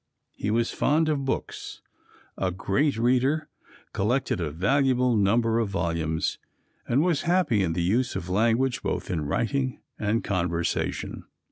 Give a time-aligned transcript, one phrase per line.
[0.33, 1.83] He was fond of books,
[2.35, 3.49] a great reader,
[3.93, 6.39] collected a valuable number of volumes,
[6.87, 11.25] and was happy in the use of language both in writing and conversation.